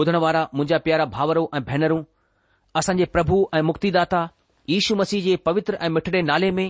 [0.00, 2.02] ॿुधण वारा मुंहिंजा प्यारा भावरो ऐं भेनरूं
[2.78, 4.22] असांजे प्रभु ऐं मुक्तिदाता
[4.68, 6.68] यीशू मसीह जे पवित्र ऐं मिठड़े नाले में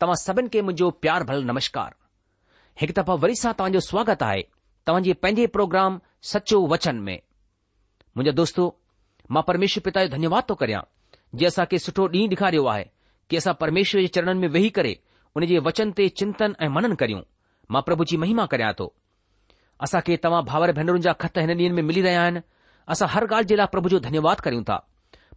[0.00, 1.92] तव्हां सभिनि खे मुंहिंजो प्यार भल नमस्कार
[2.80, 4.40] हिकु दफ़ा वरी सां तव्हांजो स्वागत आहे
[4.88, 7.16] तव्हां पंहिंजे प्रोग्राम सचो वचन में
[8.16, 8.66] मुंहिंजो दोस्तो
[9.36, 10.82] मां परमेश्वर पिता जो धन्यवाद तो करियां
[11.42, 12.86] जे असांखे सुठो ॾींहुं ॾेखारियो आहे
[13.28, 14.94] की असां परमेश्वर जे चरणनि में वेही करे
[15.36, 17.22] उन जे वचन ते चिंतन ऐं मनन करियूं
[17.76, 18.90] मां प्रभु जी महिमा करियां थो
[19.84, 22.40] असां तव्हां भाउर भेनरुनि जा ख़त हिन ॾींहं में मिली रहिया आहिनि
[22.92, 24.76] असां हर ॻाल्हि जे लाइ प्रभु जो धन्यवाद करियूं था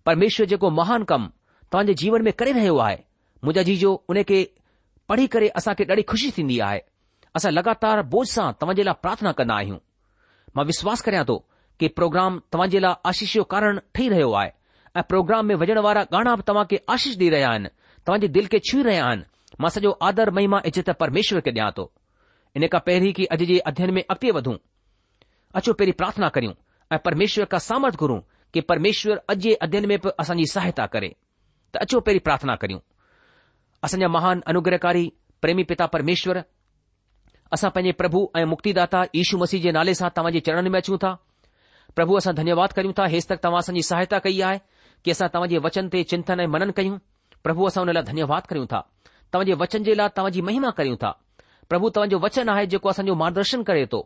[0.05, 1.27] परमेश्वर जेको महान कम
[1.71, 2.97] तव्हां जे जीवन में करे रहियो आहे
[3.43, 4.39] मुंहिंजा जीजो उन खे
[5.11, 6.81] पढ़ी करे असांखे ॾाढी खु़शी थींदी आहे
[7.39, 9.77] असां लगातार बो सां तव्हां जे लाइ प्रार्थना कंदा आहियूं
[10.57, 11.37] मां विश्वास करियां थो
[11.79, 14.51] कि प्रोग्राम तव्हां जे लाइ आशिष जो कारण ठही रहियो आहे
[14.97, 17.69] ऐं प्रोग्राम में वञण वारा गाणा बि तव्हांखे आशीष ॾेई रहिया आहिनि
[18.05, 21.71] तव्हां जे दिल खे छुई रहिया आहिनि मां सॼो आदर महिमा इज़त परमेश्वर खे ॾियां
[21.79, 21.85] थो
[22.55, 24.55] हिन खां पहिरीं की अॼु जे अध्यन में अॻिते वधूं
[25.61, 26.53] अचो पहिरीं प्रार्थना करियूं
[26.91, 28.19] ऐं परमेश्वर का सामर्थ घुरूं
[28.53, 31.13] कि परमेश्वर अॼु जे अध्यन में बि असांजी सहायता करे
[31.73, 32.79] त अचो पहिरीं प्रार्थना करियूं
[33.83, 35.11] असांजा महान अनुग्रहकारी
[35.41, 36.41] प्रेमी पिता परमेश्वर
[37.53, 41.11] असां पंहिंजे प्रभु ऐं मुक्तिदा दाता मसीह जे नाले सां तव्हांजे चरणनि में अचूं था
[41.95, 44.59] प्रभु असां धन्यवाद करियूं था हेस तक तव्हां असांजी सहायता कई आहे
[45.05, 46.97] कि असां तव्हांजे वचन ते चिंतन ऐं मनन कयूं
[47.43, 48.81] प्रभु असां हुन लाइ धन्यवाद करियूं था
[49.33, 51.15] तव्हांजे वचन जे लाइ तव्हांजी महिमा करियूं था
[51.69, 53.99] પ્રભુ તમજો વચન આહે જેકો આસંજો માર્ગદર્શન કરે તો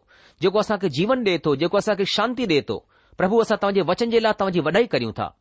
[0.44, 2.78] જેકો આસા કે જીવન દેતો જેકો આસા કે શાંતિ દેતો
[3.20, 5.32] પ્રભુ આસા તમજે વચન જેલા તમજી વડાઈ કરી હું તા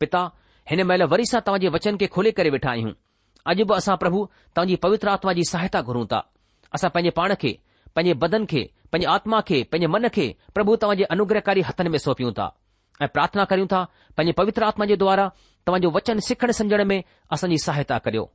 [0.00, 0.24] પિતા
[0.70, 2.92] હેને મેલે વરીસા તમજે વચન કે ખોલે કરે બેઠા હું
[3.52, 4.20] અજબ આસા પ્રભુ
[4.56, 6.24] તમજી પવિત્ર આત્માજી સહાયતા ઘરો તા
[6.74, 7.52] આસા પંજે પાણ કે
[7.96, 10.26] પંજે بدن કે પંજે આત્મા કે પંજે મન કે
[10.56, 12.50] પ્રભુ તમજે અનુગ્રહકારી હથન મે સોપી હું તા
[13.04, 13.84] એ પ્રાર્થના કરું તા
[14.16, 15.30] પંજે પવિત્ર આત્માજી દ્વારા
[15.66, 16.96] તમજો વચન સખને સંજને મે
[17.32, 18.26] આસંજી સહાયતા કર્યો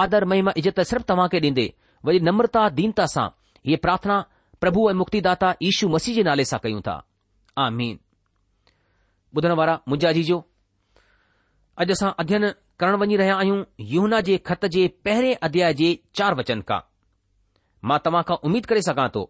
[0.00, 1.66] આદર મે ઇજત સરફ તમાકે દિનદે
[2.04, 3.28] वरी नम्रता दीनता सां
[3.66, 4.16] इहे प्रार्थना
[4.60, 6.96] प्रभु ऐं मुक्तिदाता ईशू मसीह जे नाले सां कयूं था
[7.64, 7.98] आमीन
[9.38, 9.74] ॿुधण वारा
[10.18, 10.36] जी जो
[11.84, 12.46] अॼु असां अध्यन
[12.82, 13.58] करण वञी रहिया आहियूं
[13.92, 16.80] यूना जे ख़त जे पहिरें अध्याय जे चार वचन खां
[17.90, 19.22] मां तव्हां खां उमीद करे सघां थो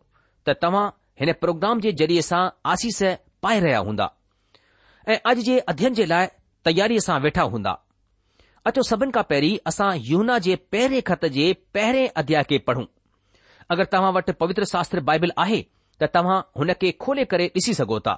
[0.46, 0.86] त तव्हां
[1.22, 2.42] हिन प्रोग्राम जे ज़रिये सां
[2.74, 3.02] आसीस
[3.46, 4.06] पाए रहिया हूंदा
[5.14, 6.26] ऐं अॼु जे अध्ययन जे लाइ
[6.70, 7.78] तयारीअ सां वेठा हूंदा
[8.68, 12.84] अचो सभिनि खां पहिरीं असां यूना जे पहिरें खत जे पहिरें अध्याय खे पढ़ूं
[13.74, 15.60] अगरि तव्हां वटि पवित्र शास्त्र बाइबल आहे
[16.02, 18.16] त तव्हां हुन खे खोले करे ॾिसी सघो था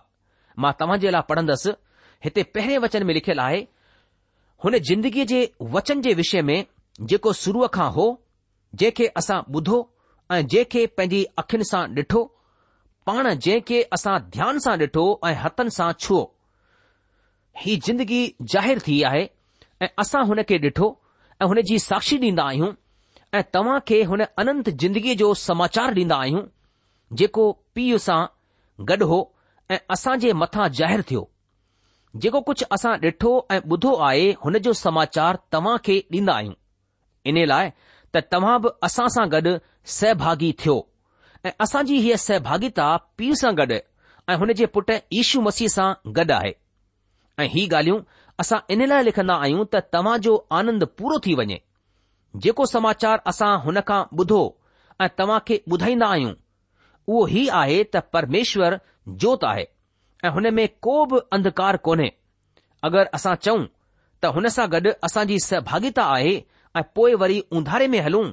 [0.65, 1.71] मां तव्हां जे लाइ पढ़ंदुसि
[2.27, 3.61] हिते पहिरें वचन में लिखियलु आहे
[4.65, 5.41] हुन जिंदगीअ जे
[5.77, 6.57] वचन जे विषय में
[7.13, 8.07] जेको शुरूअ खां हो
[8.83, 9.79] जंहिंखे असां ॿुधो
[10.31, 12.25] ऐं जंहिंखे पंहिंजी अखियुनि सां ॾिठो
[13.11, 16.23] पाण जंहिं असां ध्यान सां ॾिठो ऐं हथनि सां छुओ
[17.65, 18.21] ही जिंदगी
[18.55, 19.25] ज़ाहिरु थी आहे
[19.83, 20.87] ऐं असां हुन खे ॾिठो
[21.43, 22.71] ऐं हुन जी साक्षी ॾींदा आहियूं
[23.37, 26.43] ऐं तव्हां खे हुन अनंत जिंदगीअ जो समाचार ॾींदा आहियूं
[27.21, 27.45] जेको
[27.77, 28.21] पीउ सां
[28.91, 29.19] गॾु हो
[29.71, 31.23] ऐं असां जे मथां ज़ाहिरु थियो
[32.23, 36.55] जेको कुझु असां ॾिठो ऐं ॿुधो आहे हुन जो समाचार तव्हां खे ॾींदा आहियूं
[37.33, 37.71] इन लाइ
[38.15, 39.57] त तव्हां बि असां सां गॾु
[39.99, 40.79] सहभागी थियो
[41.47, 42.89] ऐं असांजी हीअ सहभागिता
[43.19, 43.83] पीउ सां गॾु
[44.33, 46.53] ऐं हुन जे पुटु ईशू मसीह सां गॾु आहे
[47.43, 48.01] ऐं ही ॻाल्हियूं
[48.43, 51.59] असां इन लाइ लिखंदा आहियूं त तव्हां जो आनंद पूरो थी वञे
[52.45, 54.41] जेको समाचार असां हुन खां ॿुधो
[55.05, 56.33] ऐं तव्हां खे ॿुधाईंदा आहियूं
[57.11, 58.77] उहो ई आहे त परमेश्वर
[59.25, 59.67] जोत आहे
[60.27, 62.09] ऐं हुन में को बि अंधकार कोन्हे
[62.89, 66.35] अगरि असां चऊं त हुन सां गॾु असांजी सहभागिता आहे
[66.77, 68.25] ऐं पोइ वरी उंधारे में हलूं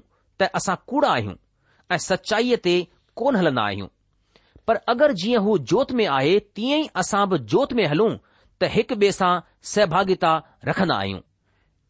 [0.42, 1.36] त असां कूड़ा आहियूं
[1.94, 2.76] ऐं सचाईअ ते
[3.22, 3.90] कोन हलंदा आहियूं
[4.68, 8.12] पर अगरि जीअं हू जोत में आहे तीअं ई असां बि जोत में हलूं
[8.62, 9.32] त हिक ॿिए सां
[9.74, 10.32] सहभागिता
[10.68, 11.20] रखंदा आहियूं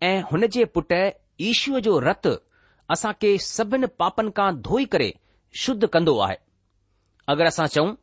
[0.07, 0.97] ऐं हुन जे पुटु
[1.51, 2.33] ईश्व जो रतु
[2.95, 5.07] असां खे सभिनी पापनि खां धोई करे
[5.63, 6.35] शुद्ध कंदो आहे
[7.33, 7.93] अगरि असां चऊं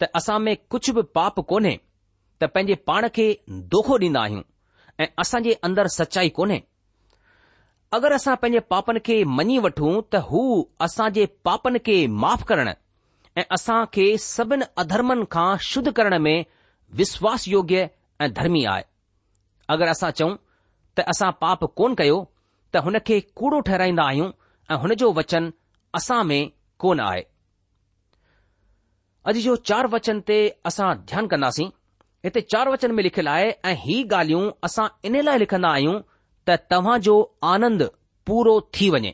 [0.00, 1.72] त असां में कुझु बि पाप कोन्हे
[2.42, 3.26] त पंहिंजे पाण खे
[3.76, 4.42] दोखो ॾींदा आहियूं
[5.04, 6.58] ऐं असां जे अंदरि सचाई कोन्हे
[8.00, 10.42] अगरि असां पंहिंजे पापनि खे मञी वठूं त हू
[10.88, 11.96] असां जे पापनि खे
[12.26, 12.76] माफ़ु करणु
[13.40, 16.36] ऐं असां खे सभिनी अधर्मनि खां शुद्ध करण में
[17.02, 17.88] विश्वासु योग्य
[18.22, 18.82] ऐं धर्मी आहे
[19.74, 20.34] अगरि असां चऊं
[20.96, 22.16] त असां पाप कोन कयो
[22.72, 24.28] त हुन खे कूड़ो ठहिराईंदा आहियूं
[24.72, 25.44] ऐं हुन जो वचन
[25.98, 26.42] असां में
[26.84, 27.22] कोन आहे
[29.28, 30.38] अॼु जो चार वचन ते
[30.72, 31.68] असां ध्यानु कंदासीं
[32.24, 35.96] हिते चार वचन में लिखियलु आहे ऐं ही ॻाल्हियूं असां इन लाइ लिखंदा आहियूं
[36.48, 37.16] त तव्हां जो
[37.54, 37.82] आनंद
[38.28, 39.12] पूरो थी वञे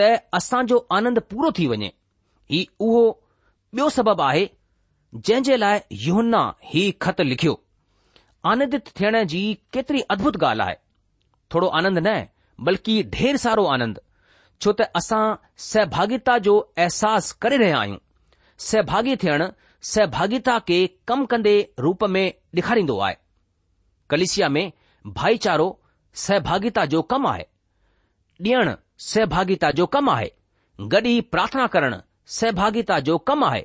[0.00, 0.08] त
[0.40, 1.90] असां जो आनंद पूरो थी वञे
[2.52, 3.04] ही उहो
[3.78, 4.44] ॿियो सबबु आहे
[5.26, 6.42] जंहिं जे लाइ यूना
[6.72, 7.54] ही ख़त लिखियो
[8.46, 9.40] आनंदित थियण जी
[9.72, 10.74] केतिरी अद्भुत ॻाल्हि आहे
[11.52, 12.16] थोरो आनंद न
[12.66, 13.98] बल्कि ढेर सारो आनंद
[14.64, 15.22] छो त असां
[15.70, 16.54] सहभागिता जो
[16.84, 17.98] अहसास करे रहिया आहियूं
[18.70, 19.44] सहभागी थियण
[19.92, 21.54] सहभागिता खे कम कंदे
[21.86, 22.26] रूप में
[22.56, 23.16] ॾेखारींदो आहे
[24.10, 24.64] कलिसिया में
[25.18, 25.68] भाईचारो
[26.26, 27.44] सहभागिता जो कमु आहे
[28.44, 28.72] ॾियणु
[29.12, 30.30] सहभागिता जो कमु आहे
[30.94, 31.96] गॾ ई प्रार्थना करणु
[32.38, 33.64] सहभागिता जो कमु आहे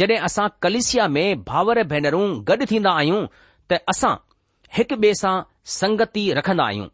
[0.00, 3.26] जॾहिं असां कलिसिया में भाउर भेनरूं गॾु थींदा आहियूं
[3.70, 4.14] त असां
[4.76, 5.34] हिकु ॿिए सां
[5.78, 6.88] संगति रखंदा आहियूं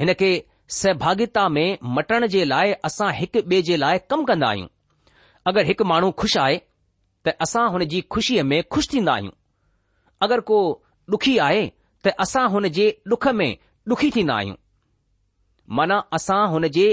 [0.00, 0.30] हिन खे
[0.78, 4.68] सहभागिता में मटण जे लाइ असां हिकु ॿिए जे लाइ कमु कंदा आहियूं
[5.50, 6.56] अगरि हिकु माण्हू खु़शि आहे
[7.26, 9.32] त असां हुन जी खु़शीअ में खु़शि थींदा आहियूं
[10.26, 10.58] अगरि को
[11.14, 11.62] ॾुखी आहे
[12.04, 13.50] त असां हुन जे ॾुख में
[13.94, 14.58] ॾुखी थींदा आहियूं
[15.78, 16.86] माना असां हुन जे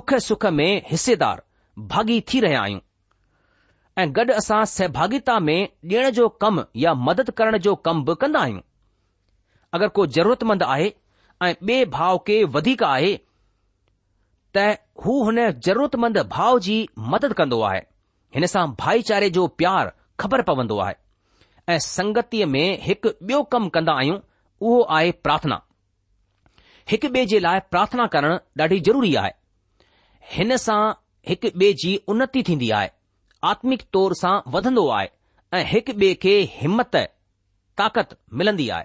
[0.00, 1.42] ॾुख सुख में हिसेदार
[1.92, 2.80] भागी थी रहिया आहियूं
[4.00, 8.40] ऐं गॾु असां सहभागिता में ॾियण जो कमु या मदद करण जो कमु बि कंदा
[8.40, 8.60] आहियूं
[9.78, 10.86] अगरि को ज़रूरतमंद आहे
[11.46, 13.10] ऐं ॿिए भाव खे वधीक आहे
[14.56, 14.64] त
[15.06, 16.76] हू हुन ज़रूरतमंद भाव जी
[17.14, 17.82] मदद कंदो आहे
[18.34, 19.90] हिन सां भाईचारे जो प्यारु
[20.24, 20.94] ख़बर पवंदो आहे
[21.74, 25.60] ऐं संगतीअ में हिकु ॿियो कमु कंदा आहियूं उहो आहे प्रार्थना
[26.94, 29.32] हिकु ॿिए जे लाइ प्रार्थना करणु ॾाढी ज़रूरी आहे
[30.36, 30.80] हिन सां
[31.32, 32.90] हिकु ॿिए जी उन्नति थींदी आहे
[33.50, 35.08] आत्मिक तौर सां वधंदो आहे
[35.58, 36.96] ऐं हिक ॿिए खे हिमत
[37.80, 38.84] ताक़त मिलंदी आहे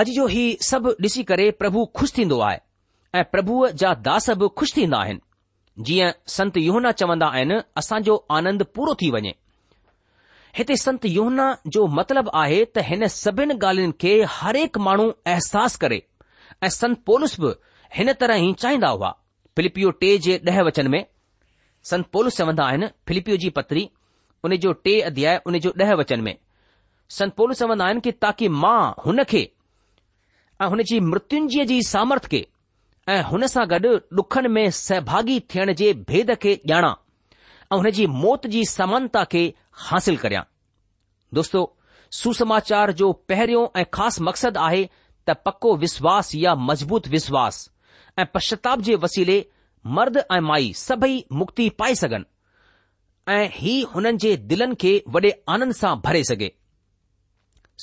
[0.00, 2.58] अॼु जो ही सभु ॾिसी करे प्रभु खु़शि थींदो आहे
[3.20, 8.62] ऐं प्रभुअ जा दास बि ख़ुशि थींदा आहिनि जीअं संत योहना चवंदा आहिनि असांजो आनंद
[8.76, 9.34] पूरो थी वञे
[10.56, 11.46] हिते संत योहना
[11.78, 16.00] जो मतिलब आहे त हिन सभिनि ॻाल्हियुनि खे हरेक माण्हू अहसास करे
[16.62, 17.52] ऐं संत पोलस बि
[17.98, 19.10] हिन तरह ई चाहींदा हुआ
[19.56, 21.04] फिलिपियो टे जे ॾह वचन में
[21.90, 23.88] संत पोलस चवंदा आहिनि फिलिपी जी पत्री
[24.44, 26.36] उन जो टे अध्याय उन जो ॾह वचन में
[27.16, 29.40] संत पोलस चवंदा आहिनि कि ताकी मां हुन खे
[30.62, 32.46] ऐं हुन जी मृत्युजय जी सामर्थ खे
[33.12, 36.94] ऐं हुन सां गॾु डुखनि में सहभागी थियण जे भेद खे ॼाणा
[37.72, 39.44] ऐं हुन जी मौत जी समानता खे
[39.86, 40.42] हासिल करियां
[41.38, 41.60] दोस्तो
[42.20, 44.84] सुसमाचार जो पहिरियों ऐं ख़ासि मक़सदु आहे
[45.28, 47.58] त पको विश्वास या मज़बूत विश्वास
[48.18, 49.36] ऐं पश्चाताप जे वसीले
[49.86, 52.24] मर्द ऐं माई सभई मुक्ति पाए सघनि
[53.32, 56.50] ऐं ही हुननि जे दिलनि खे वॾे आनंद सां भरे सघे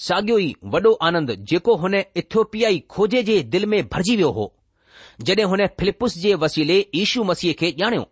[0.06, 4.52] साॻियो ई वॾो आनंद जेको हुन इथोपियाई खोजे जे दिलि में भरिजी वियो हो
[5.28, 8.06] जॾहिं हुन फिलिपुस जे वसीले ईशू मसीह खे ॼाणियो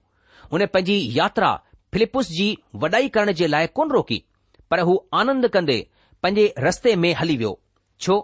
[0.53, 1.53] हुन पंहिंजी यात्रा
[1.93, 4.23] फिलिपुस जी वॾाई करण जे लाइ कोन रोकी
[4.71, 5.79] पर हू आनंद कंदे
[6.23, 7.59] पंहिंजे रस्ते में हली वियो
[8.01, 8.19] छो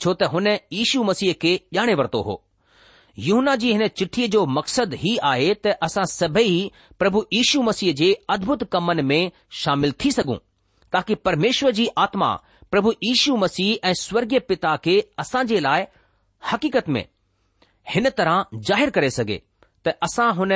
[0.00, 2.42] छो त हुन ईशू मसीह खे ॼाणे वरितो हो
[3.26, 6.50] युना जी हिन चिठीअ जो मकसद ही आहे त असां सभई
[6.98, 9.30] प्रभु यीशु मसीह जे अदभुत कमनि में
[9.62, 10.36] शामिल थी सघूं
[10.92, 12.28] ताकी परमेश्वर जी आत्मा
[12.70, 14.94] प्रभु यीशू मसीह ऐं स्वर्गीय पिता खे
[15.24, 15.84] असां जे लाइ
[16.52, 17.04] हकीत में
[17.94, 19.40] हिन तरह जाहिरु करे सघे
[19.86, 20.52] त असां हुन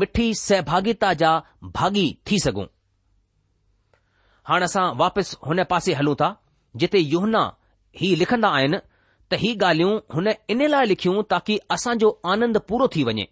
[0.00, 1.32] मिठी सहभागिता जा
[1.78, 2.66] भागी थी सघूं
[4.50, 6.32] हाणे असां वापसि हुन पासे हलूं था
[6.82, 7.44] जिते यहना
[8.02, 8.78] ही लिखंदा आहिनि
[9.32, 13.26] त ही ॻाल्हियूं हुन इन लाइ लिखियूं ताकी असांजो आनंद पूरो थी वञे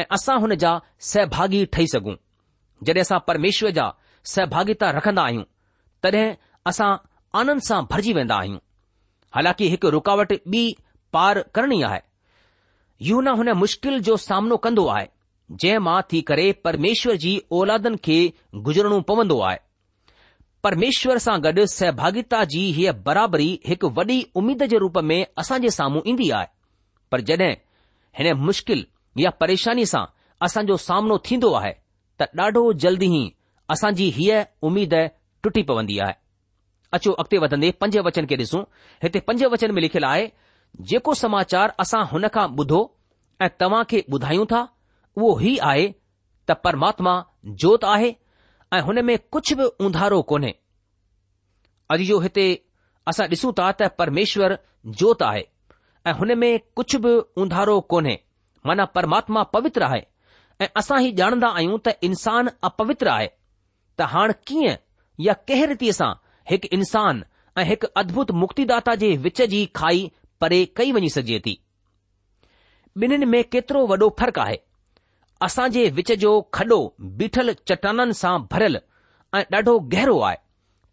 [0.00, 0.72] ऐं असां हुन जा
[1.10, 2.14] सहभागी ठही सघूं
[2.86, 3.86] जॾहिं असां परमेश्वर जा
[4.32, 5.44] सहभागिता रखंदा आहियूं
[6.02, 6.26] तॾहिं
[6.70, 6.90] असां
[7.40, 8.58] आनंद सां भरिजी वेंदा आहियूं
[9.36, 10.62] हालांकि हिकु रुकावट ॿी
[11.14, 12.00] पार करणी आहे
[13.08, 15.06] यू न हुन मुश्किल जो सामनो कंदो आहे
[15.60, 18.18] जंहिं मां थी करे परमेश्वर जी औलादनि खे
[18.66, 19.58] गुज़रणो पवंदो आहे
[20.62, 26.04] પરમેશ્વર સા ગડ સહેભાગિતા જી હે બરાબરી એક વડી ઉમીદ જે રૂપ મે અસાજે સામું
[26.12, 26.50] ઇndi આય
[27.10, 27.50] પર જડે
[28.16, 28.80] હેને મુશ્કિલ
[29.16, 30.10] يا પરેશાની સા
[30.46, 31.72] અસા જો સામનો થીંદો આહે
[32.18, 33.28] તા ડાઢો જલ્દી હી
[33.72, 34.38] અસાજી હી
[34.68, 34.94] ઉમીદ
[35.42, 36.16] ટટી પવંદી આય
[36.96, 38.60] અચો અકતે વદંદે પંજે વચન કે દસુ
[39.02, 40.28] હેતે પંજે વચન મે લખેલા આય
[40.90, 42.80] જેકો સમાચાર અસા હનકા બધો
[43.60, 44.64] તમાકે બધાયું થા
[45.20, 45.86] વો હી આયે
[46.46, 47.18] તા પરમાત્મા
[47.62, 48.10] જોત આહે
[48.72, 50.50] ऐं हुन में कुझु बि उंधारो कोन्हे
[51.94, 52.44] अॼु जो हिते
[53.08, 54.56] असां ॾिसूं था त परमेश्वर
[55.00, 55.42] जोत आहे
[56.06, 58.18] ऐं हुन में कुझु बि उंधारो कोन्हे
[58.66, 60.00] माना परमात्मा पवित्र आहे
[60.64, 63.26] ऐं असां ई ॼाणंदा आहियूं त इंसान अपवित्र आहे
[63.98, 64.76] त हाणे कीअं
[65.26, 66.12] या कंहिं रीति सां
[66.50, 67.24] हिकु इंसान
[67.58, 70.10] ऐं हिकु अद्भुत मुक्तिदाता जे विच जी खाई
[70.40, 71.58] परे कई वञी सघिजे थी
[73.02, 74.56] ॿिन्हिनि में केतिरो वॾो फ़र्क़ु आहे
[75.46, 76.78] असां जे विच जो खॾो
[77.20, 78.76] बीठल चटाननि सां भरियल
[79.36, 80.36] ऐं ॾाढो गहरो आहे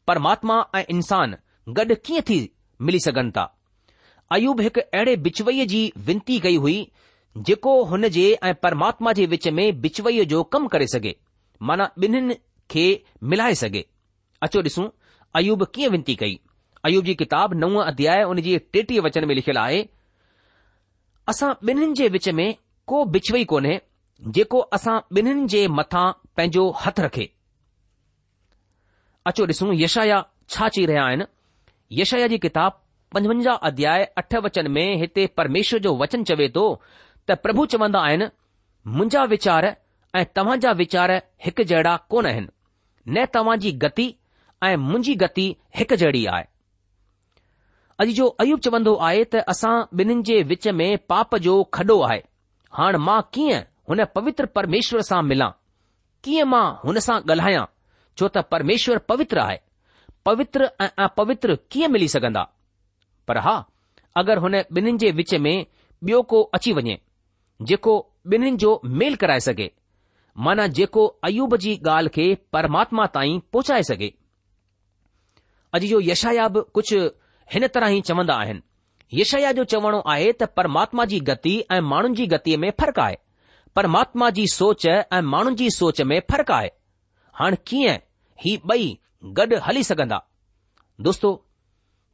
[0.07, 1.35] परमात्मा ऐं इंसान
[1.79, 2.37] गॾु कीअं थी
[2.87, 3.43] मिली सघनि था
[4.35, 6.77] अयूब हिकु अहिड़े बिचवईअ जी विनती कई हुई
[7.49, 11.15] जेको हुन जे ऐं परमात्मा जे विच में बिचवईअ जो कमु करे सघे
[11.69, 12.35] माना ॿिन्हिनि
[12.71, 12.85] खे
[13.33, 13.83] मिलाए सघे
[14.47, 14.87] अचो ॾिसूं
[15.41, 16.39] अयूब कीअं विनती कई
[16.87, 19.81] अयूब जी किताब नव अध्याय उन जी टेटीह वचन में लिखियलु आहे
[21.33, 22.47] असां ॿिन्हिनि जे विच में
[22.93, 23.79] को बिचवई कोन्हे
[24.35, 26.05] जेको असां ॿिन्हिनि जे मथां
[26.37, 27.25] पंहिंजो हथु रखे
[29.31, 30.21] अचो ॾिसूं यशया
[30.53, 31.25] छा चई रहिया आहिनि
[32.01, 32.79] यशया जी किताब
[33.15, 36.63] पंजवंजाह अध्याय अठ वचन में हिते परमेश्वर जो वचन चवे थो
[37.29, 38.27] त प्रभु चवंदा आहिनि
[38.95, 39.67] मुंहिंजा वीचार
[40.21, 41.11] ऐं तव्हां जा वीचार
[41.45, 44.07] हिकु जहिड़ा कोन आहिनि न तव्हां जी गति
[44.69, 45.47] ऐं मुंहिंजी गति
[45.81, 46.45] हिकु जहिड़ी आहे
[48.05, 52.21] अॼु जो अयूब चवंदो आहे त असां ॿिन्हिनि जे विच में पाप जो खॾो आहे
[52.81, 55.47] हाणे मां कीअं हुन पवित्र परमेश्वर सां मिला
[56.23, 57.63] कीअं मां हुन सां ॻाल्हायां
[58.17, 59.57] छो त परमेश्वर पवित्र आहे
[60.25, 62.43] पवित्र ऐं अपवित्र कीअं मिली सघंदा
[63.27, 63.55] पर हा
[64.21, 65.53] अगरि हुन ॿिन्हिनि जे विच में
[66.07, 66.97] ॿियो को अची वञे
[67.69, 67.95] जेको
[68.33, 69.69] ॿिन्हिनि जो मेल कराए सघे
[70.47, 72.25] माना जेको अयूब जी ॻाल्हि खे
[72.55, 74.09] परमात्मा ताईं पहुचाए सघे
[75.77, 76.87] अॼु जो यशयाब कुझ
[77.53, 82.15] हिन तरह ई चवन्दा आहिनि यशया जो चवणो आहे त परमात्मा जी गति ऐं माण्हुनि
[82.21, 83.17] जी गतीअ में फ़र्क़ु आहे
[83.77, 86.71] પરમાત્માજી سوچ એ માનુજી سوچ મે ફરક આય
[87.39, 87.91] હણ કી
[88.43, 88.89] હે ભઈ
[89.37, 90.21] ગડ હલી સકંદા
[91.05, 91.29] દોસ્તો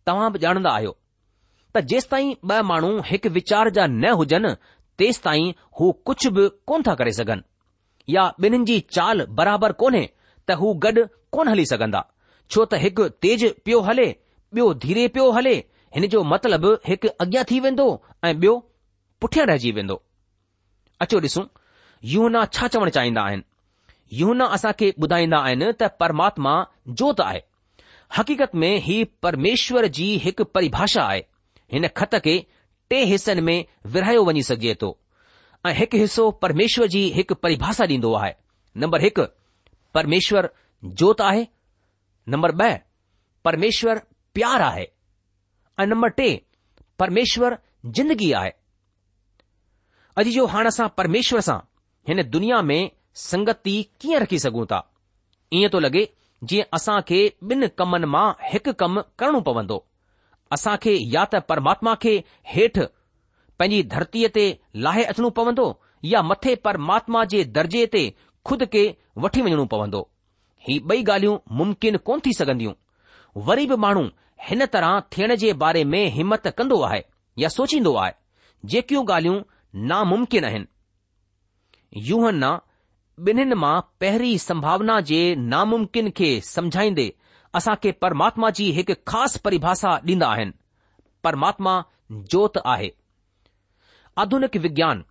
[0.05, 0.95] તવાબ જાણદા આયો
[1.73, 4.45] ત જેસ તાહી બ માનુ એક વિચાર જા ન હોજન
[4.99, 7.39] તેસ તાહી હો કુછ ભ કોન તા કરે સકન
[8.15, 10.01] يا બિનજી ચાલ બરાબર કોને
[10.47, 10.99] ત હો ગડ
[11.33, 12.05] કોન હલી સકંદા
[12.51, 14.07] છો તા એક તેજ પિયો હલે
[14.53, 15.55] બયો ધીરે પિયો હલે
[15.95, 17.85] એન જો મતલબ એક અગ્ય થી વેંદો
[18.27, 18.57] એ બયો
[19.19, 19.97] પુઠે રાજી વેંદો
[21.03, 21.43] अचो ॾिसूं
[22.11, 26.53] यूना छा चवणु चाहींदा आहिनि यौना असांखे ॿुधाईंदा आहिनि त परमात्मा
[26.99, 27.41] जोति आहे
[28.17, 28.95] हक़ीक़त में ही
[29.25, 31.21] परमेश्वर जी हिकु परिभाषा आहे
[31.73, 32.35] हिन ख़त खे
[32.89, 33.57] टे हिसनि में
[33.95, 34.89] विरायो वञी सघिजे थो
[35.67, 38.31] ऐं हिकु हिसो परमेश्वर जी हिकु परिभाषा ॾींदो आहे
[38.83, 39.25] नम्बर हिकु
[39.97, 40.49] परमेश्वर
[41.01, 41.43] जोति आहे
[42.33, 42.69] नम्बर ब॒
[43.47, 43.99] परमेश्वर
[44.37, 44.87] प्यार आहे
[45.81, 46.29] ऐं नम्बर टे
[47.01, 47.57] परमेश्वर
[47.97, 48.51] जिंदगी आहे
[50.19, 51.57] अॼु जो हाणे असां परमेश्वर सां
[52.07, 52.89] हिन दुनिया में
[53.21, 54.79] संगति कीअं रखी सघूं था
[55.59, 56.03] ईअं थो लॻे
[56.49, 57.19] जीअं असां खे
[57.51, 59.77] ॿिनि कमनि मां हिकु कमु करणो पवंदो
[60.57, 62.13] असां खे या त परमात्मा खे
[62.53, 62.85] हेठि
[63.59, 64.45] पंहिंजी धरतीअ ते
[64.85, 65.65] लाहे अचणो पवंदो
[66.13, 68.03] या मथे परमात्मा जे दर्जे ते
[68.47, 68.83] खुद खे
[69.25, 70.01] वठी वञणो पवंदो
[70.67, 72.73] ही ॿई ॻाल्हियूं मुमकिन कोन थी सघंदियूं
[73.47, 74.03] वरी बि माण्हू
[74.49, 77.01] हिन तरह थियण जे बारे में हिमत कंदो आहे
[77.43, 78.11] या सोचींदो आहे
[78.75, 79.41] जेकियूं ॻाल्हियूं
[79.75, 80.67] नामुमकिन आहिनि
[82.09, 82.43] युहन
[83.27, 87.09] ॿिन्हिनि मां पहिरीं संभावना जे नामुम्किन खे समुझाईंदे
[87.57, 90.51] असांखे परमात्मा जी हिकु ख़ासि परिभाषा ॾींदा आहिनि
[91.23, 91.73] परमात्मा
[92.31, 92.89] जोति आहे
[94.23, 95.03] आधुनिक विज्ञान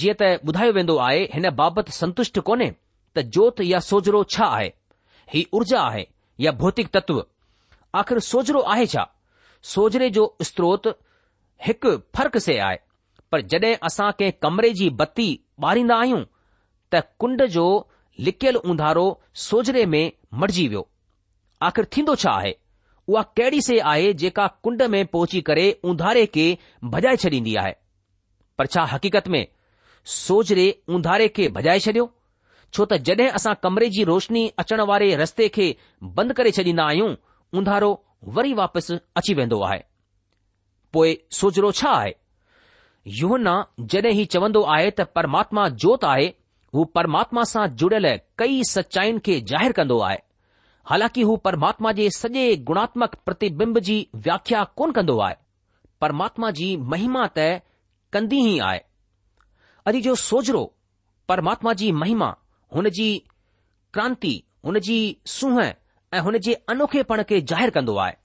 [0.00, 2.70] जीअं त ॿुधायो वेंदो आहे हिन बाबति संतुष्ट कोन्हे
[3.16, 4.68] त जोति या सोजरो छा आहे
[5.34, 6.04] हीउ ऊर्जा आहे
[6.40, 7.22] या भौतिक तत्व
[8.00, 9.06] आख़िर सोजरो आहे छा
[9.74, 10.86] सोजरे जो स्त्रोत
[11.66, 12.78] हिकु फ़र्क़ से आहे
[13.32, 15.26] पर जॾहिं असां कंहिं कमरे जी बत्ती
[15.64, 16.22] ॿारींदा आहियूं
[16.92, 17.64] त कुंड जो
[18.28, 19.06] लिकियलु उंधारो
[19.46, 20.10] सोजरे में
[20.42, 20.86] मटिजी वियो
[21.68, 22.52] आख़िर थींदो छा आहे
[23.08, 26.46] उहा कहिड़ी से आहे जेका कुंड में पहुची करे उंधारे खे
[26.94, 27.74] भॼाए छॾींदी आहे
[28.58, 29.46] पर छा हक़ीक़त में
[30.14, 30.66] सोजरे
[30.96, 32.06] उंधारे खे भॼाए छॾियो
[32.74, 35.68] छो त जॾहिं असां कमरे जी रोशनी अचण वारे रस्ते खे
[36.18, 37.10] बंदि करे छॾींदा आहियूं
[37.58, 37.90] उंधारो
[38.38, 39.82] वरी वापसि अची वेंदो आहे
[40.92, 42.12] पोइ सोजरो छा आहे
[43.16, 43.52] योहना
[43.90, 46.26] जॾहिं ही चवंदो आहे त परमात्मा जोत आहे
[46.74, 48.06] हू परमात्मा सां जुड़ियल
[48.38, 50.18] कई सचाइनि खे ज़ाहिरु कंदो आहे
[50.90, 53.96] हालांकि हू परमात्मा जे सॼे गुणात्मक प्रतिबिंब जी
[54.26, 55.34] व्याख्या कोन कंदो आहे
[56.04, 57.48] परमात्मा जी महिमा त
[58.16, 58.80] कंदी ई आहे
[59.88, 60.64] अॼु जो सोजरो
[61.32, 62.32] परमात्मा जी महिमा
[62.76, 63.08] हुन जी
[63.94, 64.34] क्रांति
[64.66, 64.98] हुन जी
[65.36, 68.16] सूंह ऐं हुन जे अनोखेपण खे ज़ाहिरु कंदो आहे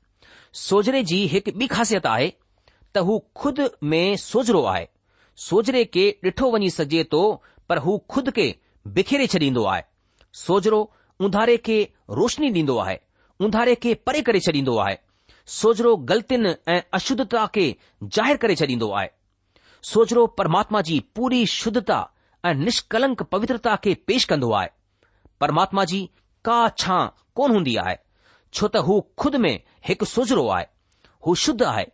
[0.67, 2.31] सोजरे जी हिकु ॿी ख़ासियत आहे
[2.93, 3.59] त हू खुद
[3.91, 4.87] में सोजिरो आहे
[5.47, 7.21] सोजरे खे ॾिठो वञी सघे थो
[7.69, 8.45] पर हू खुद खे
[8.97, 9.83] बिखेरे छॾींदो आहे
[10.41, 10.81] सोजरो
[11.27, 11.77] उंधारे खे
[12.19, 12.97] रोशनी ॾींदो आहे
[13.47, 14.97] उधारे खे परे करे छॾींदो आहे
[15.53, 17.65] सोजरो ग़लतियुनि ऐं अशुद्धता खे
[18.17, 19.09] ज़ाहिरु करे छॾींदो आहे
[19.93, 21.97] सोजरो परमात्मा जी पूरी शुद्धता
[22.45, 24.69] ऐं निष्कलंक पवित्रता खे पेश कंदो आहे
[25.45, 25.99] परमात्मा जी
[26.49, 27.01] का छां
[27.41, 29.53] कोन हूंदी आहे छो त हू खुद में
[29.91, 30.65] हिकु सोजिरो आहे
[31.27, 31.85] हू शुद्ध आहे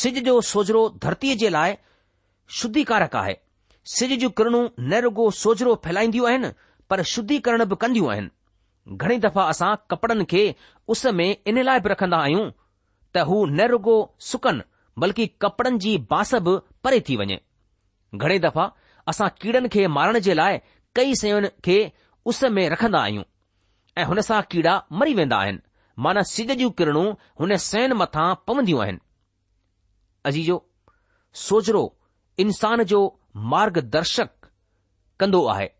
[0.00, 1.74] सिज जो सोजरो धरतीअ जे लाइ
[2.58, 3.34] शुद्धिकारक आहे
[3.94, 6.50] सिज जूं किरणूं न रुगो सोजरो फैलाईंदियूं आहिनि
[6.92, 10.42] पर शुद्धीकरण बि कंदियूं आहिनि घणी दफ़ा असां कपड़नि खे
[10.94, 12.48] उस में इन लाइ बि रखंदा आहियूं
[13.14, 13.96] त हू न रुगो
[14.30, 14.64] सुकनि
[15.04, 17.38] बल्कि कपड़नि जी बांस बि परे थी वञे
[18.22, 18.68] घणे दफ़ा
[19.14, 20.58] असां कीड़नि खे मारण जे लाइ
[21.00, 21.78] कई शयुनि खे
[22.32, 23.26] उस में रखंदा आहियूं
[24.00, 25.64] ऐं हुन सां कीड़ा मरी वेंदा आहिनि
[26.06, 27.06] माना सिज जूं किरणूं
[27.40, 29.08] हुन शयुनि मथां पवंदियूं आहिनि
[30.26, 30.56] अजीजो
[31.48, 31.84] सोजरो
[32.40, 32.98] इंसान जो
[33.54, 34.28] मार्गदर्शक
[35.20, 35.70] कंदो आहे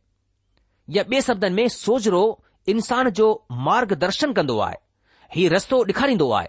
[0.97, 2.23] या ॿिए शब्दनि में सोजरो
[2.69, 3.27] इंसान जो
[3.67, 4.79] मार्गदर्शन कंदो आहे
[5.35, 6.49] ही रस्तो ॾेखारींदो आहे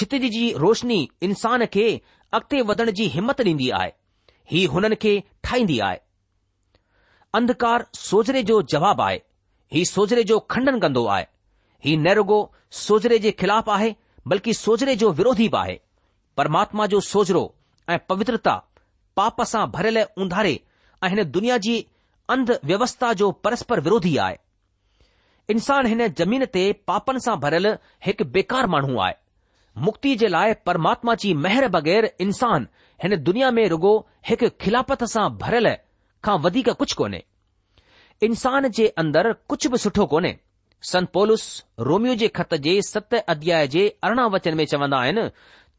[0.00, 1.86] छितजी जी रोशनी इन्सान खे
[2.38, 3.90] अॻिते वधण जी हिमत ॾींदी आहे
[4.52, 5.14] हीउ हुननि खे
[5.48, 5.98] ठाहींदी आहे
[7.40, 9.16] अंधकार सोजरे जो जवाबु आहे
[9.74, 11.24] हीउ सोजरे जो खंडन कंदो आहे
[11.86, 12.38] हीउ नेहरोगो
[12.84, 13.94] सोजरे जे ख़िलाफ़ आहे
[14.34, 15.76] बल्कि सोजरे जो विरोधी बि आहे
[16.38, 17.40] परमात्मा जो सोजरो
[17.90, 18.52] ऐं पवित्रता
[19.16, 20.52] पाप सां भरियल उंधारे
[21.04, 21.72] ऐं हिन दुनिया जी
[22.34, 24.36] अंध व्यवस्था जो परस्पर विरोधी आहे
[25.54, 27.66] इंसान हिन जमीन ते पापनि सां भरियल
[28.08, 29.14] हिकु बेकार माण्हू आहे
[29.86, 32.68] मुक्ति जे लाइ परमात्मा जी महिर बगै़र इंसान
[33.02, 33.92] हिन दुनिया में रुगो
[34.30, 35.74] हिकु खिलापत सां भरियल
[36.24, 37.22] खां वधीक कुझु कोन्हे
[38.28, 40.36] इंसान जे अंदर कुझु बि सुठो कोन्हे
[40.92, 41.44] संत पोलुस
[41.90, 45.28] रोमियो जे ख़त जे सत अध्याय जे अरिड़हं वचन में चवंदा आहिनि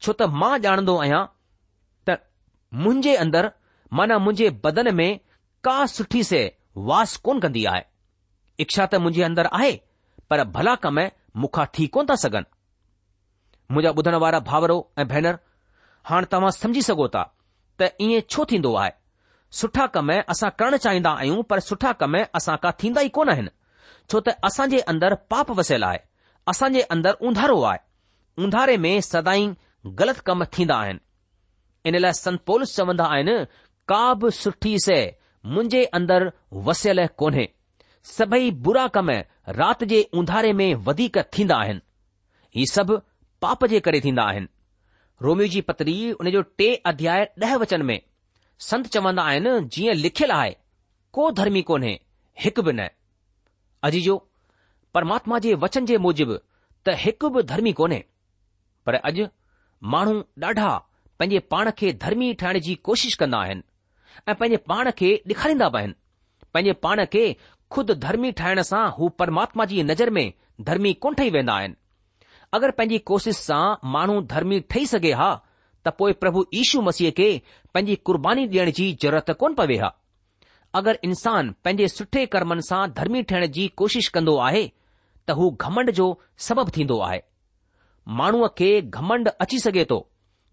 [0.02, 1.22] छो त मां ॼाणंदो आहियां
[2.06, 2.16] त
[2.82, 3.48] मुंहिंजे अंदरि
[3.98, 5.10] माना मुंहिंजे बदन में
[5.64, 6.40] का सुठी से
[6.90, 7.82] वास कोन कंदी आहे
[8.64, 9.72] इच्छा त मुंहिंजे अंदरु आहे
[10.30, 11.00] पर भला कम
[11.44, 12.48] मूंखां थी कोन था सघनि
[13.72, 15.38] मुंहिंजा ॿुधण वारा भाउरो ऐं भेनर
[16.10, 17.22] हाणे तव्हां समझी सघो था
[17.80, 18.92] त ईअं छो थींदो आहे
[19.58, 23.52] सुठा कम असां करणु चाहींदा आहियूं पर सुठा कम असां का थींदा ई कोन आहिनि
[24.10, 26.00] छो त असांजे अंदरि पाप वसियल आहे
[26.52, 27.80] असांजे अंदरि ऊंधारो आहे
[28.44, 29.44] ऊंधारे में सदाई
[29.86, 30.98] ग़लति कम थींदा आहिनि
[31.88, 33.44] इन लाइ संत पोलिस चवंदा आहिनि
[33.88, 34.98] का बि सुठी सै
[35.46, 36.30] मुंहिंजे अंदरु
[36.66, 37.48] वसियलु कोन्हे
[38.16, 39.10] सभई बुरा कम
[39.60, 41.80] राति जे उंधारे में वधीक थींदा आहिनि
[42.56, 43.00] ही सभु
[43.42, 44.48] पाप जे करे थींदा आहिनि
[45.22, 48.00] रोमी जी पतरी उन जो टे अध्याय ॾह वचन में
[48.68, 50.56] संत चवंदा आहिनि जीअं लिखियलु आहे
[51.12, 51.98] को धर्मी कोन्हे
[52.44, 52.88] हिकु बि न
[53.90, 54.16] अॼु
[54.94, 56.38] परमात्मा जे वचन जे मूजिबि
[56.86, 58.04] त हिकु बि धर्मी कोन्हे
[58.86, 59.26] पर अॼु
[59.82, 60.76] माण्हू ॾाढा
[61.18, 63.62] पंहिंजे पाण खे धर्मी ठाहिण जी कोशिश कंदा आहिनि
[64.28, 65.92] ऐं पंहिंजे पाण खे ॾेखारींदा बि आहिनि
[66.54, 67.22] पंहिंजे पाण खे
[67.74, 70.32] खु़द धर्मी ठाहिण सां हू परमात्मा जी नज़र में
[70.68, 71.74] धर्मी कोन ठही वेंदा आहिनि
[72.58, 73.62] अगरि पंहिंजी कोशिश सां
[73.94, 75.30] माण्हू धर्मी ठही सघे हा
[75.86, 77.30] त पोइ प्रभु यीशू मसीह खे
[77.74, 79.90] पंहिंजी कुर्बानी ॾियण जी ज़रूरत कोन पवे हा
[80.82, 84.64] अगरि इंसान पंहिंजे सुठे कर्मनि सां धर्मी ठहिण जी कोशिश कंदो आहे
[85.28, 86.10] त हू घमंड जो
[86.50, 87.20] सबबु थींदो आहे
[88.06, 90.00] माण्हूअ खे घमंड अची सघे थो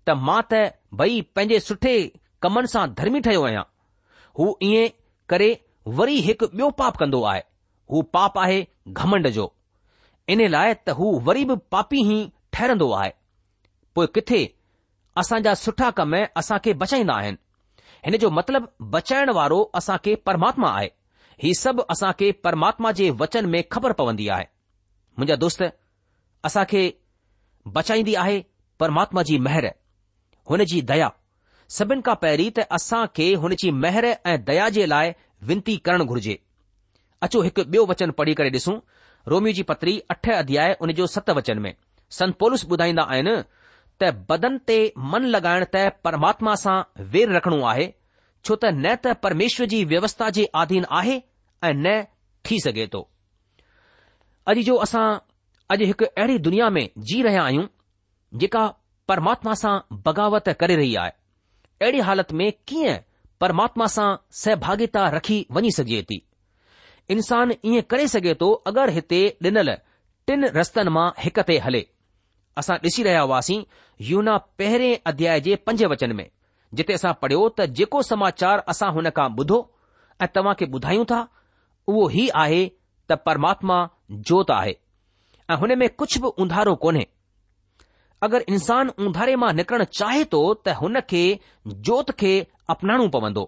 [0.08, 1.94] त मां त भई पंहिंजे सुठे
[2.42, 3.64] कमनि सां धर्मी ठहियो आहियां
[4.40, 4.88] हू ईअं
[5.30, 5.50] करे
[5.98, 7.42] वरी हिकु ॿियो पाप कंदो आहे
[7.92, 8.62] हू पाप आहे
[9.00, 9.50] घमंड जो
[10.32, 12.20] इन लाइ त हू वरी बि पापी ई
[12.54, 13.12] ठहिरंदो आहे
[13.96, 14.40] पोइ किथे
[15.22, 17.38] असांजा सुठा कम असां खे बचाईंदा आहिनि
[18.06, 20.88] हिन जो मतिलबु बचाइण वारो असां खे परमात्मा आहे
[21.44, 24.46] ही सभु असां खे परमात्मा जे वचन में ख़बर पवंदी आहे
[25.20, 25.64] मुंहिंजा दोस्त
[26.48, 26.84] असांखे
[27.76, 28.42] बचाईंदी आहे
[28.80, 29.66] परमात्मा जी मेहर
[30.50, 31.10] हुन जी दया
[31.78, 35.12] सभिनि खां पहिरीं त असां खे हुन जी मेहर ऐं दया जे लाइ
[35.50, 36.36] विनती करणु घुर्जे
[37.28, 38.76] अचो हिकु ॿियो वचन पढ़ी करे ॾिसूं
[39.34, 43.36] रोमियो जी पत्री अठ अध्याय हुन जो सत वचन में संत संतोलूस ॿुधाईंदा आहिनि
[44.02, 44.78] त बदन ते
[45.12, 46.78] मन लॻाइण त परमात्मा सां
[47.16, 47.88] वेर रखणो आहे
[48.48, 51.20] छो त न त परमेश्वर जी व्यवस्था जे आधीन आहे
[51.70, 52.02] ऐं न
[52.48, 53.02] थी सघे थो
[54.52, 55.06] अॼु जो असां
[55.74, 57.66] अॼु हिकु अहिड़ी दुनिया में जी रहिया आहियूं
[58.42, 58.62] जेका
[59.12, 59.74] परमात्मा सां
[60.06, 61.12] बग़ावत करे रही आहे
[61.82, 62.96] अहिड़ी हालत में कीअं
[63.42, 64.08] परमात्मा सां
[64.44, 66.22] सहभागिता रखी वञी सघिजे थी
[67.16, 69.74] इन्सानु ईअं करे सघे थो अगरि हिते डि॒नल
[70.30, 71.84] टिन रस्तनि मां हिक ते हले
[72.64, 73.62] असां ॾिसी रहिया हुआसीं
[74.12, 76.28] यूना पहिरें अध्याय जे पंजे वचन में
[76.80, 79.60] जिथे असां पढ़ियो त जेको समाचार असां हुन खां ॿुधो
[80.26, 81.22] ऐं तव्हां खे ॿुधायूं था
[81.94, 82.66] उहो ही आहे
[83.12, 83.80] त परमात्मा
[84.32, 84.76] जोति आहे
[85.52, 87.06] ऐं हुन में कुझु बि उंधारो कोन्हे
[88.24, 91.22] अगरि इंसान उंधारे मां निकरणु चाहे थो त हुन खे
[91.90, 92.32] जोत खे
[92.74, 93.44] अपनाइणो पवंदो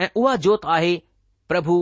[0.00, 0.92] ऐं उहा जोत आहे
[1.52, 1.74] प्रभु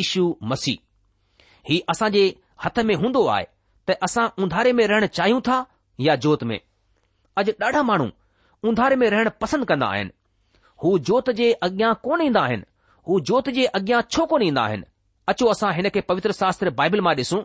[0.00, 2.22] ईशू मसीह ही असां जे
[2.64, 3.44] हथ में हूंदो आहे
[3.90, 5.58] त असां उंधारे में रहणु चाहियूं था
[6.08, 6.58] या जोत में
[7.38, 10.16] अॼु ॾाढा माण्हू उंधारे में रहणु पसंदि कंदा आहिनि
[10.84, 12.68] हू जोत जे अॻियां कोन ईंदा आहिनि
[13.10, 14.88] हू जोत जे अॻियां छो कोन ईंदा आहिनि
[15.34, 17.42] अचो असां हिन खे पवित्र शास्त्र बाइबिल मां ॾिसूं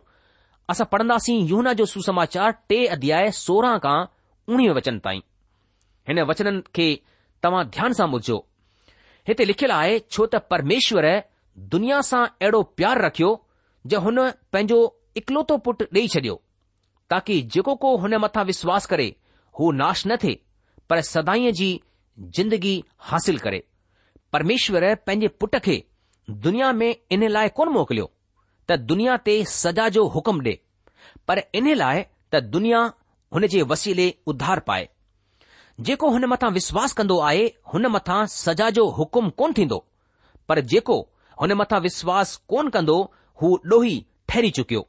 [0.70, 3.98] असां पढ़ंदासीं यूना जो सुसमाचार टे अध्याय सोरहं खां
[4.54, 5.20] उणिवीह वचन ताईं
[6.08, 6.88] हिन वचननि खे
[7.44, 8.38] तव्हां ध्यान सां मुझो
[9.28, 11.08] हिते लिखियलु आहे छो त परमेश्वर
[11.74, 13.30] दुनिया सां अहिड़ो प्यार रखियो
[13.94, 14.18] जो हुन
[14.54, 14.80] पंहिंजो
[15.22, 16.36] इकलोतो पुटु ॾेई छॾियो
[17.14, 19.08] ताकी जेको को हुन मथां विश्वास करे
[19.60, 20.40] हू नाश न थिए
[20.90, 21.70] पर सदाईअ जी
[22.38, 22.76] जिंदगी
[23.12, 23.64] हासिल करे
[24.38, 25.78] परमेश्वर पंहिंजे पुट खे
[26.48, 28.12] दुनिया में इन लाइ कोन मोकिलियो
[28.70, 30.54] त दुनिया ते सजा जो हुकुम ॾे
[31.28, 32.00] पर इन लाइ
[32.32, 32.80] त दुनिया
[33.36, 34.88] हुन जे वसीले उधार पाए
[35.90, 39.80] जेको हुन मथां विश्वास कंदो आहे हुन मथां सजा जो हुकुम कोन थींदो
[40.50, 40.98] पर जेको
[41.42, 42.98] हुन मथां विश्वास कोन कंदो
[43.42, 43.94] हू ॾोही
[44.30, 44.84] ठहरी चुकियो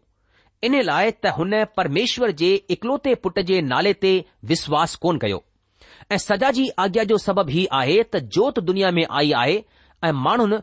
[0.68, 4.12] इन लाइ त हुन परमेश्वर जे इकलौते पुट जे नाले ते
[4.52, 5.42] विश्वास कोन कयो
[6.12, 9.58] ऐं सजा जी आज्ञा जो सबबु ई आहे त जोति दुनिया में आई आहे
[10.08, 10.58] ऐं माण्हुनि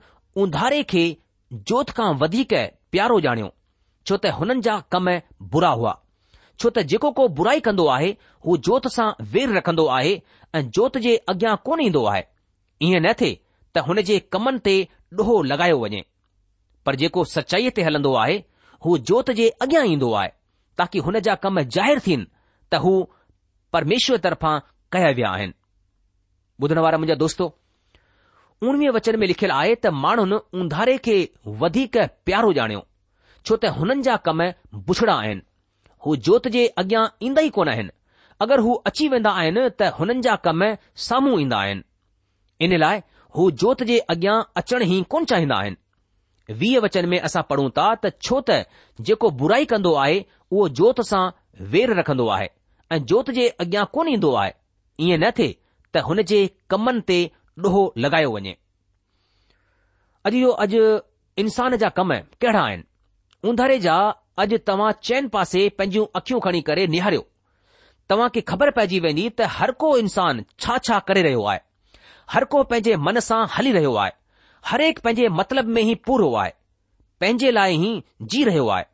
[0.46, 1.06] उंधारे खे
[1.70, 2.54] जोत खां वधीक
[2.94, 3.50] प्यारो ॼाणियो
[4.08, 5.10] छो त हुननि जा कम
[5.56, 5.92] बुरा हुआ
[6.60, 8.10] छो त जेको को बुराई कंदो आहे
[8.46, 10.14] हू जोत सां वेर रखंदो आहे
[10.56, 12.24] ऐं जोत जे अॻियां कोन ईंदो आहे
[12.90, 13.38] ईअं न थिए
[13.74, 14.76] त हुन जे कमनि ते
[15.22, 16.02] ॾोहो लॻायो वञे
[16.86, 18.38] पर जेको सचाईअ ते हलंदो आहे
[18.86, 20.30] हू जोत जे अॻियां ईंदो आहे
[20.82, 22.28] ताकी हुन जा कम ज़ाहिर थियनि
[22.74, 22.94] त हू
[23.78, 24.58] परमेश्वर तरफ़ां
[24.96, 25.54] कया विया आहिनि
[26.64, 27.54] ॿुधण वारा मुंहिंजा दोस्तो
[28.70, 31.16] उणिवीह वचन में लिखियलु आहे त माण्हुनि उंधारे खे
[31.62, 31.96] वधीक
[32.28, 32.82] प्यारो ॼाणियो
[33.48, 34.44] छो त हुननि जा कम
[34.90, 35.42] बुछड़ा आहिनि
[36.06, 37.94] हू जोति जे अॻियां ईंदा ई कोन आहिनि
[38.46, 40.64] अगरि हू अची वेंदा आहिनि त हुननि जा कम
[41.08, 41.84] साम्हूं ईंदा आहिनि
[42.68, 43.04] इन लाइ
[43.40, 47.90] हू जोति जे अॻियां अचण ई कोन चाहिंदा आहिनि वीह वचन में असां पढ़ूं था
[48.06, 48.64] त छो त
[49.10, 51.24] जेको बुराई कंदो आहे उहो जोत सां
[51.76, 52.50] वेर रखंदो आहे
[52.96, 54.58] ऐं जोत जे अॻियां कोन ईंदो आहे
[55.06, 55.54] ईअं न थिए
[55.94, 56.42] त हुन जे
[56.74, 57.22] कमनि ते
[57.62, 58.52] ॾोहो लॻायो वञे
[60.28, 60.84] अॼु जो अॼु
[61.44, 63.98] इंसान जा कम कहिड़ा आहिनि ऊंधारे जा
[64.44, 67.26] अॼु तव्हां चैन पासे पंहिंजूं अखियूं खणी करे निहारियो
[68.10, 71.60] तव्हां खे ख़बर पइजी वेंदी त हर को इंसान छा छा करे रहियो आहे
[72.34, 74.12] हर को पंहिंजे मन सां हली रहियो आहे
[74.72, 76.54] हरेक पंहिंजे मतिलब में ई पूरो आहे
[77.22, 78.86] पंहिंजे लाइ ई जी रहियो आहे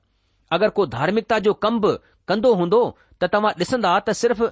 [0.57, 2.83] अगरि को धार्मिकता जो कम बि कंदो हूंदो
[3.23, 4.43] त तव्हां ॾिसंदा त सिर्फ़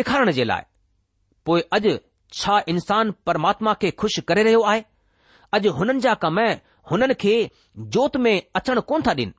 [0.00, 0.62] ॾेखारण जे लाइ
[1.50, 1.96] पोइ अॼु
[2.32, 4.80] छा इंसान परमात्मा खे खु़शि करे रहियो आहे
[5.54, 6.38] अॼु हुननि जा कम
[6.90, 7.34] हुननि खे
[7.96, 9.32] जोत में अचण कोन था डि॒न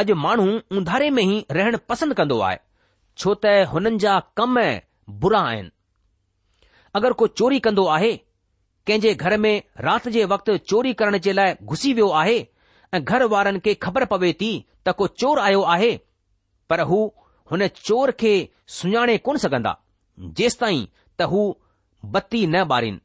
[0.00, 2.58] अॼु माण्हू उंधारे में ई रहण पसंदि कंदो आहे
[3.18, 4.56] छो त हुननि जा कम
[5.22, 5.70] बुरा आहिनि
[6.94, 8.12] अगरि को चोरी कंदो आहे
[8.86, 12.38] कंहिंजे घर में राति जे वक़्तु चोरी करण जे लाइ घुसी वियो आहे
[12.94, 14.52] ऐं घर वारनि खे ख़बर पवे थी
[14.86, 15.90] त को चोर आयो आहे
[16.70, 16.98] पर हू
[17.52, 18.32] हुन चोर खे
[18.78, 19.76] सुञाणे कोन सघंदा
[20.40, 20.86] जेसि ताईं
[21.20, 21.42] त हू
[22.10, 22.98] बत्ती न ॿारीनि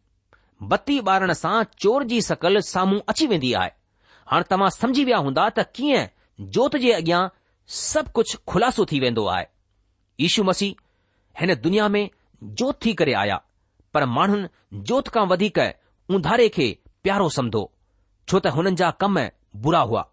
[0.68, 3.70] बत्ती ॿारण सां चोर जी सकल साम्हूं अची वेंदी आहे
[4.32, 6.06] हाणे तव्हां समुझी विया हूंदा त कीअं
[6.58, 7.22] जोत जे अॻियां
[7.82, 9.46] सभु कुझु ख़ुलासो थी वेंदो आहे
[10.26, 10.80] ईशू मसीह
[11.40, 12.08] हिन दुनिया में
[12.60, 13.38] जोत थी करे आया
[13.94, 15.60] पर माण्हुनि जोत खां वधीक
[16.18, 16.68] उंधारे खे
[17.04, 17.64] प्यारो समधो
[18.30, 19.20] छो त हुननि जा कम
[19.68, 20.04] बुरा हुआ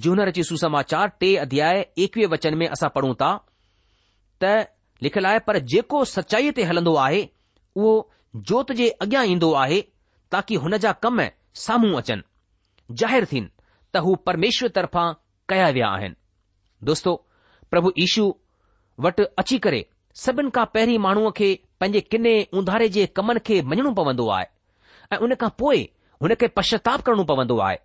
[0.00, 3.32] झूनर जी सुसमाचार टे अध्याय एकवीह वचन में असां पढ़ूं था
[4.44, 4.56] त
[5.04, 7.18] लिखियलु आहे पर जेको सचाईअ ते हलंदो आहे
[7.78, 7.90] उहो
[8.50, 9.78] जोत जे अॻियां ईंदो आहे
[10.34, 11.20] ताकी हुन जा कम
[11.64, 12.22] साम्हूं अचनि
[13.00, 13.50] ज़ाहिरु थियनि
[13.92, 15.06] त हू परमेश्वर तरफ़ां
[15.52, 16.16] कया विया आहिनि
[16.90, 17.12] दोस्तो
[17.74, 18.24] प्रभु ईशू
[19.08, 19.80] वटि अची करे
[20.24, 21.48] सभिनि खां पहिरीं माण्हूअ खे
[21.82, 24.46] पंहिंजे किने उंधारे जे कमनि खे मञणो पवंदो आहे
[25.14, 25.82] ऐं उन खां पोइ
[26.24, 27.76] हुन खे पश्चाताप करणो पवंदो आहे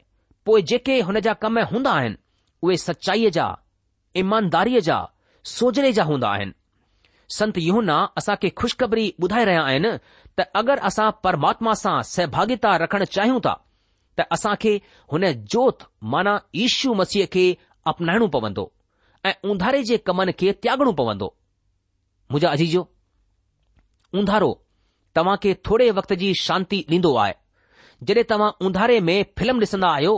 [0.50, 2.20] पोइ जेके हुन जा कम हूंदा आहिनि
[2.66, 3.50] उहे सचाईअ जा
[4.24, 5.00] ईमानदारीअ जा
[5.56, 6.59] सोजरे जा हूंदा आहिनि
[7.38, 9.90] संत यहना असां खे खु़शख़बरी ॿुधाए रहिया आहिनि
[10.40, 13.52] त अगरि असां परमात्मा सां सहभागिता रखणु चाहियूं था
[14.20, 14.72] त असां खे
[15.14, 15.24] हुन
[15.56, 16.34] जोत माना
[16.66, 17.44] ईशू मसीह खे
[17.94, 18.66] अपनाइणो पवंदो
[19.26, 21.28] ऐं उंधारे जे कमनि खे त्यागणो पवंदो
[22.32, 22.82] मुंहिंजा अजीजो
[24.22, 24.50] ऊंधारो
[25.20, 27.34] तव्हां खे थोरे वक़्त जी शांती ॾींदो आहे
[28.10, 30.16] जॾहिं तव्हां उंधारे में फिल्म ॾिसंदा आहियो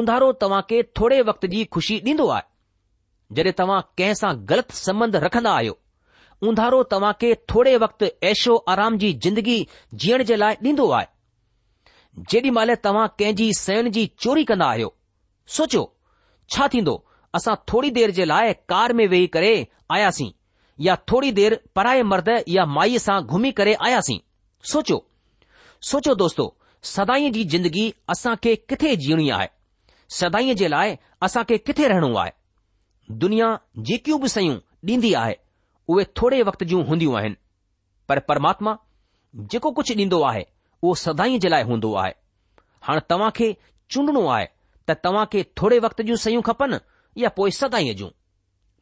[0.00, 2.46] उंधारो तव्हां खे थोरे वक़्त जी खु़शी ॾींदो आहे
[3.40, 5.74] जॾहिं तव्हां कंहिं सां ग़लति संबंध रखंदा आहियो
[6.42, 9.56] उंधारो तव्हां खे थोरे वक़्तु ऐशो आराम जी जिंदगी
[10.02, 11.06] जीअण जे लाइ ॾींदो आहे
[12.30, 14.94] जेॾी महिल तव्हां कंहिंजी सयनि जी चोरी कंदा आहियो
[15.56, 15.84] सोचियो
[16.54, 16.94] छा थींदो
[17.36, 19.54] असां थोरी देर जे लाइ कार में वेही करे
[19.98, 20.30] आयासीं
[20.86, 24.18] या थोरी देर पराए मर्द या माईअ सां घुमी करे आयासीं
[24.72, 24.98] सोचो
[25.90, 26.46] सोचो दोस्तो
[26.94, 29.48] सदाईअ जी जिंदगी असां खे किथे जीअणी आहे
[30.20, 30.94] सदाई जे लाइ
[31.28, 32.30] असां खे किथे रहणो आहे
[33.24, 33.56] दुनिया
[33.90, 34.56] जेकियूं बि शयूं
[34.90, 35.36] ॾींदी आहे
[35.88, 37.36] उहे थोरे वक़्त जूं हूंदियूं आहिनि
[38.08, 38.76] पर परमात्मा
[39.54, 40.44] जेको कुझु ॾींदो आहे
[40.82, 42.12] उहो सदाई जे लाइ हूंदो आहे
[42.88, 43.52] हाणे तव्हां खे
[43.90, 44.46] चूंडणो आहे
[44.88, 46.78] त तव्हां खे थोरे वक़्त जूं सयूं खपनि
[47.22, 48.08] या पोइ सदाई जूं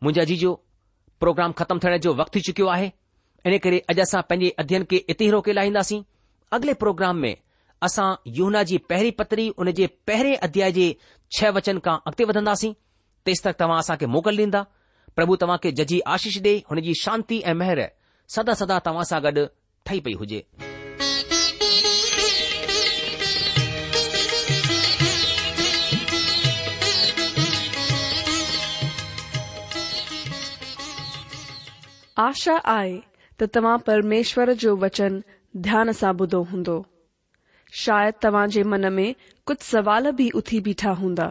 [0.04, 0.38] मुंहिंजा जी
[1.22, 2.90] प्रोग्राम ख़तमु थियण जो वक़्तु थी चुकियो आहे
[3.50, 6.02] इन करे अॼु असां पंहिंजे अध्यन खे इते ई रोके लाहींदासीं
[6.58, 7.34] अॻिले प्रोग्राम में
[7.86, 8.06] असां
[8.38, 10.86] यौना जी पहिरीं पतरी उन जे पहिरें अध्याय जे
[11.38, 12.72] छह वचन खां अॻिते वधंदासीं
[13.26, 14.64] तेसि तक तव्हां असांखे मोकल ॾींदा
[15.16, 17.80] प्रभु तव्हां खे जजी आशीष ॾे हुन जी शांती ऐं मेहर
[18.36, 19.42] सदा सदा तव्हां सां गॾु
[19.86, 20.42] ठही पई हुजे
[32.22, 32.96] आशा आहे
[33.40, 35.22] त तव्हां परमेश्वर जो वचन
[35.68, 36.76] ध्यान सां ॿुधो हूंदो
[37.84, 39.06] शायदि तव्हां जे मन में
[39.46, 41.30] कुझु सवाल बि उथी बीठा हूंदा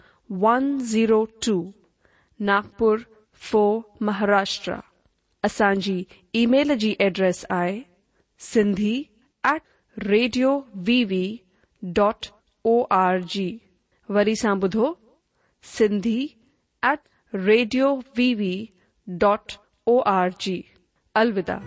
[0.33, 1.53] 102
[2.49, 2.99] नागपुर
[3.53, 4.73] 4 महाराष्ट्र
[5.43, 5.99] असल
[6.41, 6.71] ईमेल
[7.07, 7.81] एड्रेस आहे
[8.51, 8.93] Sindhi
[9.51, 9.61] at
[10.07, 10.55] radio
[10.87, 11.25] V V
[11.97, 12.27] dot
[12.71, 13.49] O R G
[14.15, 14.93] वरी सां बुधो
[15.77, 16.17] Sindhi
[16.91, 16.99] at
[17.35, 18.53] radio V V
[19.25, 20.61] dot O R G
[21.23, 21.61] अलविदा